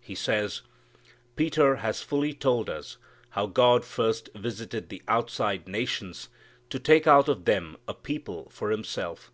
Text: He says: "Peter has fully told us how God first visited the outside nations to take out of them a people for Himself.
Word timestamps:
He 0.00 0.14
says: 0.14 0.62
"Peter 1.34 1.74
has 1.74 2.00
fully 2.00 2.32
told 2.32 2.70
us 2.70 2.96
how 3.30 3.46
God 3.46 3.84
first 3.84 4.28
visited 4.36 4.88
the 4.88 5.02
outside 5.08 5.66
nations 5.66 6.28
to 6.68 6.78
take 6.78 7.08
out 7.08 7.28
of 7.28 7.44
them 7.44 7.76
a 7.88 7.94
people 7.94 8.48
for 8.50 8.70
Himself. 8.70 9.32